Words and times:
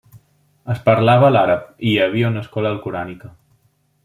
Es 0.75 0.79
parlava 0.87 1.29
l'àrab 1.35 1.67
i 1.85 1.91
hi 1.93 1.93
havia 2.07 2.33
una 2.35 2.45
escola 2.47 2.73
alcorànica. 2.75 3.35